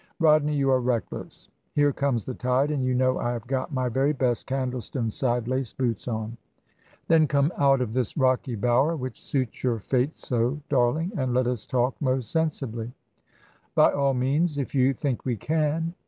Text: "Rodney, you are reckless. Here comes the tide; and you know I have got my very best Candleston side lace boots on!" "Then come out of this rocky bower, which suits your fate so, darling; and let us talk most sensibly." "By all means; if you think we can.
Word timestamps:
"Rodney, 0.19 0.55
you 0.55 0.71
are 0.71 0.81
reckless. 0.81 1.47
Here 1.75 1.93
comes 1.93 2.25
the 2.25 2.33
tide; 2.33 2.71
and 2.71 2.83
you 2.83 2.95
know 2.95 3.19
I 3.19 3.33
have 3.33 3.45
got 3.45 3.71
my 3.71 3.87
very 3.87 4.13
best 4.13 4.47
Candleston 4.47 5.11
side 5.11 5.47
lace 5.47 5.73
boots 5.73 6.07
on!" 6.07 6.37
"Then 7.07 7.27
come 7.27 7.51
out 7.55 7.81
of 7.81 7.93
this 7.93 8.17
rocky 8.17 8.55
bower, 8.55 8.95
which 8.95 9.21
suits 9.21 9.63
your 9.63 9.77
fate 9.77 10.15
so, 10.15 10.59
darling; 10.69 11.11
and 11.17 11.35
let 11.35 11.45
us 11.45 11.67
talk 11.67 11.93
most 12.01 12.31
sensibly." 12.31 12.91
"By 13.75 13.91
all 13.91 14.15
means; 14.15 14.57
if 14.57 14.73
you 14.73 14.91
think 14.91 15.23
we 15.23 15.37
can. 15.37 15.93